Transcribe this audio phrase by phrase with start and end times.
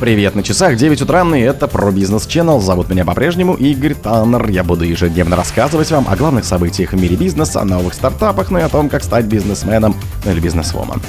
[0.00, 2.60] Привет, на часах 9 утра, и это про бизнес Channel.
[2.60, 4.48] Зовут меня по-прежнему Игорь Таннер.
[4.48, 8.60] Я буду ежедневно рассказывать вам о главных событиях в мире бизнеса, о новых стартапах, ну
[8.60, 11.02] и о том, как стать бизнесменом или бизнесвомен.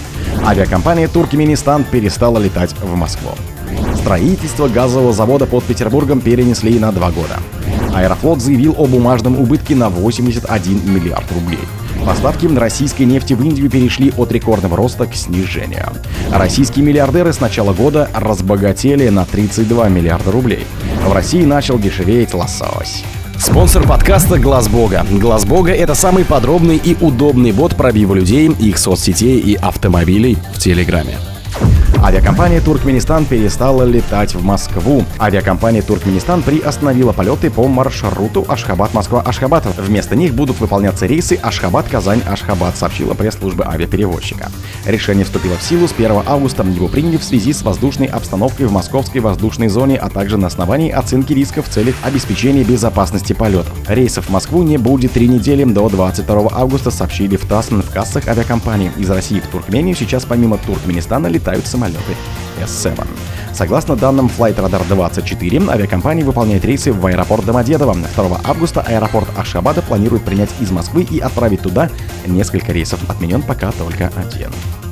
[0.43, 3.29] Авиакомпания Туркменистан перестала летать в Москву.
[3.93, 7.37] Строительство газового завода под Петербургом перенесли на два года.
[7.93, 11.59] Аэрофлот заявил о бумажном убытке на 81 миллиард рублей.
[12.09, 15.89] Поставки российской нефти в Индию перешли от рекордного роста к снижению.
[16.31, 20.65] Российские миллиардеры с начала года разбогатели на 32 миллиарда рублей.
[21.05, 23.03] В России начал дешеветь лосось.
[23.37, 25.05] Спонсор подкаста Глаз Бога.
[25.11, 30.57] Глаз Бога это самый подробный и удобный бот пробива людей, их соцсетей и автомобилей в
[30.57, 31.15] Телеграме.
[32.01, 35.03] Авиакомпания Туркменистан перестала летать в Москву.
[35.19, 39.65] Авиакомпания Туркменистан приостановила полеты по маршруту Ашхабад-Москва-Ашхабад.
[39.77, 44.49] Вместо них будут выполняться рейсы Ашхабад-Казань-Ашхабад, сообщила пресс-служба авиаперевозчика.
[44.85, 46.63] Решение вступило в силу с 1 августа.
[46.63, 50.91] Его приняли в связи с воздушной обстановкой в московской воздушной зоне, а также на основании
[50.91, 53.73] оценки рисков в целях обеспечения безопасности полетов.
[53.89, 58.29] Рейсов в Москву не будет три недели до 22 августа, сообщили в ТАСС в кассах
[58.29, 58.93] авиакомпании.
[58.97, 62.15] Из России в Туркмению сейчас помимо Туркменистана летают самолеты самолеты
[62.61, 63.07] S-7.
[63.53, 67.95] Согласно данным Flight Radar 24, авиакомпания выполняет рейсы в аэропорт Домодедово.
[68.15, 71.89] 2 августа аэропорт Ашхабада планирует принять из Москвы и отправить туда
[72.25, 72.99] несколько рейсов.
[73.09, 74.51] Отменен пока только один.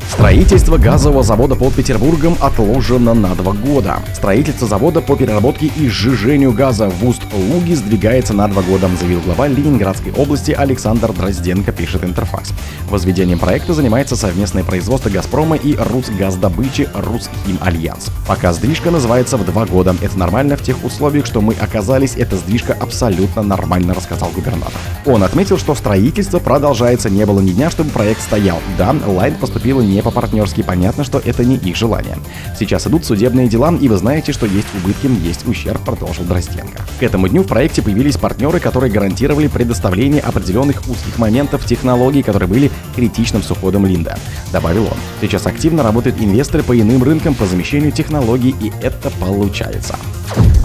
[0.09, 4.00] Строительство газового завода под Петербургом отложено на два года.
[4.16, 9.47] Строительство завода по переработке и сжижению газа в Уст-Луге сдвигается на два года, заявил глава
[9.47, 12.52] Ленинградской области Александр Дрозденко, пишет Интерфакс.
[12.89, 18.07] Возведением проекта занимается совместное производство «Газпрома» и «Русгаздобычи» «РусХимАльянс».
[18.27, 19.95] Пока сдвижка называется в два года.
[20.02, 22.16] Это нормально в тех условиях, что мы оказались.
[22.16, 24.73] Эта сдвижка абсолютно нормально, рассказал губернатор.
[25.05, 27.09] Он отметил, что строительство продолжается.
[27.09, 28.59] Не было ни дня, чтобы проект стоял.
[28.77, 32.17] Да, Лайн поступила не по-партнерски, понятно, что это не их желание.
[32.57, 36.81] Сейчас идут судебные дела, и вы знаете, что есть убытки, есть ущерб, продолжил Дростенко.
[36.99, 42.49] К этому дню в проекте появились партнеры, которые гарантировали предоставление определенных узких моментов технологий, которые
[42.49, 44.17] были критичным с уходом Линда.
[44.52, 44.97] Добавил он.
[45.21, 49.95] Сейчас активно работают инвесторы по иным рынкам по замещению технологий, и это получается.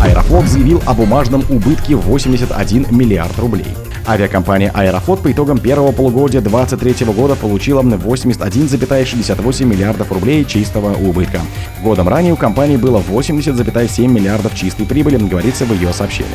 [0.00, 3.66] Аэрофлот заявил о бумажном убытке 81 миллиард рублей.
[4.06, 7.82] Авиакомпания «Аэрофлот» по итогам первого полугодия 2023 года получила
[9.22, 11.40] 81,68 миллиардов рублей чистого убытка.
[11.82, 16.30] Годом ранее у компании было 80,7 миллиардов чистой прибыли, говорится в ее сообщении.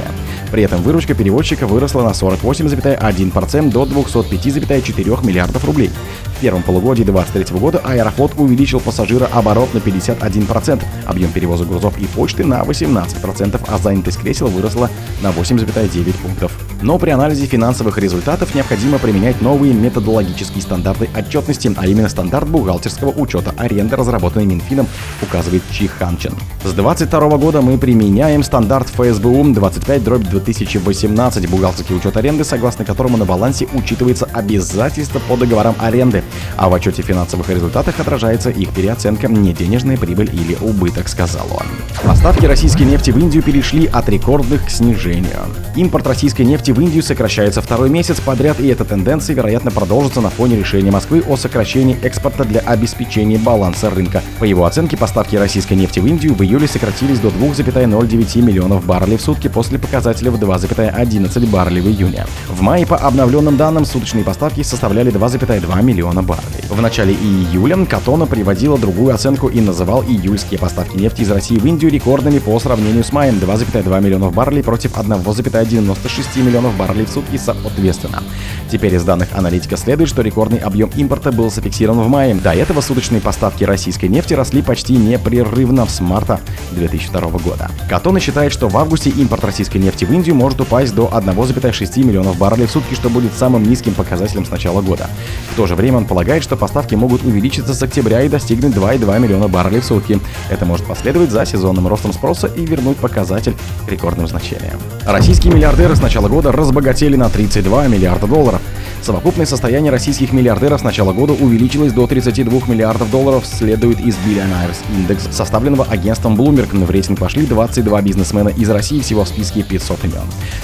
[0.52, 5.92] При этом выручка перевозчика выросла на 48,1% до 205,4 миллиардов рублей.
[6.38, 12.46] В первом полугодии 2023 года Аэрофлот увеличил пассажирооборот на 51%, объем перевоза грузов и почты
[12.46, 14.92] на 18%, а занятость кресел выросла
[15.24, 16.52] на 8,9 пунктов.
[16.84, 23.10] Но при анализе финансовых результатов необходимо применять новые методологические стандарты отчетности, а именно стандарт бухгалтерского
[23.20, 24.88] учета аренды, разработанный Минфином,
[25.24, 26.36] указывает Чиханчин.
[26.64, 33.68] С 2022 года мы применяем стандарт ФСБУ 25-2018 бухгалтерский учет аренды, согласно которому на балансе
[33.74, 36.24] учитывается обязательство по договорам аренды,
[36.56, 41.66] а в отчете финансовых результатах отражается их переоценка, не денежная прибыль или убыток, сказал он.
[42.04, 45.40] Поставки российской нефти в Индию перешли от рекордных к снижению.
[45.76, 50.30] Импорт российской нефти в Индию сокращается второй месяц подряд, и эта тенденция, вероятно, продолжится на
[50.30, 54.24] фоне решения Москвы о сокращении экспорта для обеспечения баланса рынка.
[54.40, 59.18] По его оценке, поставки российской нефти в Индию в июле сократились до 2,09 миллионов баррелей
[59.18, 62.26] в сутки после показателя в 2,11 баррелей в июне.
[62.50, 66.64] В мае по обновленным данным суточные поставки составляли 2,2 миллиона баррелей.
[66.70, 71.66] В начале июля Катона приводила другую оценку и называл июльские поставки нефти из России в
[71.66, 77.10] Индию рекордными по сравнению с маем 2,2 миллионов баррелей против 1,96 миллионов миллионов баррелей в
[77.10, 78.24] сутки соответственно.
[78.72, 82.36] Теперь из данных аналитика следует, что рекордный объем импорта был зафиксирован в мае.
[82.36, 86.40] До этого суточные поставки российской нефти росли почти непрерывно с марта
[86.72, 87.70] 2002 года.
[87.90, 92.38] Катона считает, что в августе импорт российской нефти в Индию может упасть до 1,6 миллионов
[92.38, 95.08] баррелей в сутки, что будет самым низким показателем с начала года.
[95.52, 99.20] В то же время он полагает, что поставки могут увеличиться с октября и достигнуть 2,2
[99.20, 100.20] миллиона баррелей в сутки.
[100.50, 103.56] Это может последовать за сезонным ростом спроса и вернуть показатель
[103.86, 104.80] к рекордным значениям.
[105.06, 108.62] Российские миллиардеры с начала года разбогатели на 32 миллиарда долларов.
[109.02, 114.78] Совокупное состояние российских миллиардеров с начала года увеличилось до 32 миллиардов долларов, следует из Billionaires
[114.90, 116.86] Index, составленного агентством Bloomberg.
[116.86, 120.16] В рейтинг вошли 22 бизнесмена из России, всего в списке 500 имен.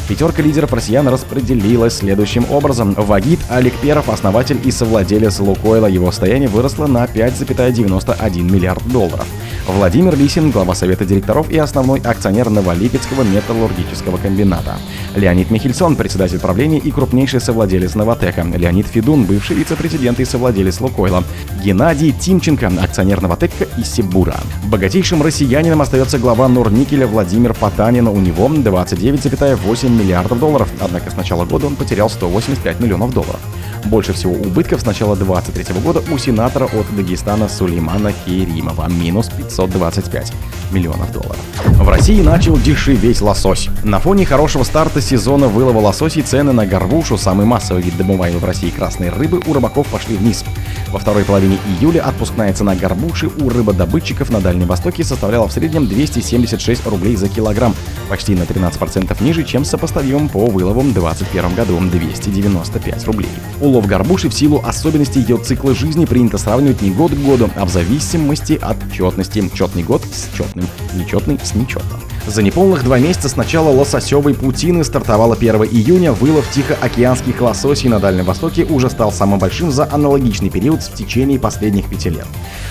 [0.08, 2.94] Пятерка лидеров россиян распределилась следующим образом.
[2.94, 9.26] Вагит Олег Перов, основатель и совладелец Лукойла, его состояние выросло на 5,91 миллиард долларов.
[9.66, 14.76] Владимир Лисин, глава Совета директоров и основной акционер Новолипецкого металлургического комбината.
[15.16, 18.42] Леонид Михельсон, председатель правления и крупнейший совладелец Новотека.
[18.42, 21.24] Леонид Федун, бывший вице-президент и совладелец Лукойла.
[21.64, 24.36] Геннадий Тимченко, акционер Новотека и Сибура.
[24.66, 28.10] Богатейшим россиянином остается глава Норникеля Владимир Потанин.
[28.10, 30.70] У него 29,8 миллиардов долларов.
[30.82, 33.40] Однако с начала года он потерял 185 миллионов долларов.
[33.86, 40.34] Больше всего убытков с начала 2023 года у сенатора от Дагестана Сулеймана Керимова– минус 525
[40.74, 41.38] миллионов долларов.
[41.66, 43.70] В России начал дешеветь лосось.
[43.84, 48.46] На фоне хорошего старта сезона вылова лососей цены на горбушу, самый массовый вид добываемой в
[48.46, 50.44] России красной рыбы, у рыбаков пошли вниз.
[50.92, 55.88] Во второй половине июля отпускная цена горбуши у рыбодобытчиков на Дальнем Востоке составляла в среднем
[55.88, 57.76] 276 рублей за килограмм,
[58.10, 63.30] почти на 13% ниже, чем сопоставимым по выловам в 2021 году 295 рублей.
[63.62, 67.66] Улов горбуши в силу особенностей ее цикла жизни принято сравнивать не год к году, а
[67.66, 69.44] в зависимости от четности.
[69.54, 70.63] Четный год с четным,
[70.94, 72.00] нечетный с нечетным.
[72.26, 76.14] За неполных два месяца с начала лососевой путины стартовало 1 июня.
[76.14, 81.38] Вылов тихоокеанских лососей на Дальнем Востоке уже стал самым большим за аналогичный период в течение
[81.38, 82.26] последних пяти лет.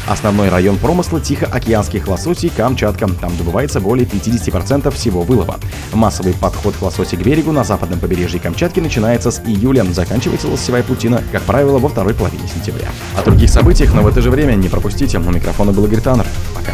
[0.07, 3.09] Основной район промысла тихоокеанских лососей– Камчатка.
[3.21, 5.59] Там добывается более 50% всего вылова.
[5.93, 9.85] Массовый подход к лососи к берегу на западном побережье Камчатки начинается с июля.
[9.85, 12.89] Заканчивается лососевая путина, как правило, во второй половине сентября.
[13.19, 15.19] О других событиях, но в это же время не пропустите.
[15.19, 16.27] У микрофона был Игорь Таннер.
[16.55, 16.73] Пока.